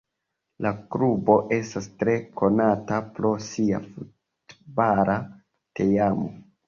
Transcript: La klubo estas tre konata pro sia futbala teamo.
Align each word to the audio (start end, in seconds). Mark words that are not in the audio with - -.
La 0.65 0.69
klubo 0.95 1.35
estas 1.57 1.87
tre 1.99 2.15
konata 2.41 2.97
pro 3.19 3.35
sia 3.51 3.83
futbala 3.91 5.19
teamo. 5.81 6.33